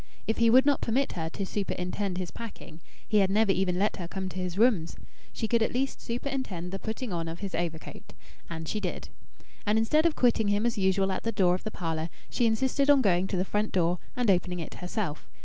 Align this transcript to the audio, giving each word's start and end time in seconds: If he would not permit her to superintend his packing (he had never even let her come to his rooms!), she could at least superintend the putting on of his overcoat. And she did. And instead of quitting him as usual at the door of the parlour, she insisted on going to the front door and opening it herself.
If 0.25 0.37
he 0.39 0.49
would 0.49 0.65
not 0.65 0.81
permit 0.81 1.11
her 1.11 1.29
to 1.29 1.45
superintend 1.45 2.17
his 2.17 2.31
packing 2.31 2.79
(he 3.07 3.19
had 3.19 3.29
never 3.29 3.51
even 3.51 3.77
let 3.77 3.97
her 3.97 4.07
come 4.07 4.29
to 4.29 4.39
his 4.39 4.57
rooms!), 4.57 4.95
she 5.31 5.47
could 5.47 5.61
at 5.61 5.75
least 5.75 6.01
superintend 6.01 6.71
the 6.71 6.79
putting 6.79 7.13
on 7.13 7.27
of 7.27 7.37
his 7.41 7.53
overcoat. 7.53 8.13
And 8.49 8.67
she 8.67 8.79
did. 8.79 9.09
And 9.63 9.77
instead 9.77 10.07
of 10.07 10.15
quitting 10.15 10.47
him 10.47 10.65
as 10.65 10.75
usual 10.75 11.11
at 11.11 11.21
the 11.21 11.31
door 11.31 11.53
of 11.53 11.63
the 11.63 11.69
parlour, 11.69 12.09
she 12.31 12.47
insisted 12.47 12.89
on 12.89 13.03
going 13.03 13.27
to 13.27 13.37
the 13.37 13.45
front 13.45 13.71
door 13.71 13.99
and 14.15 14.31
opening 14.31 14.57
it 14.59 14.73
herself. 14.73 15.29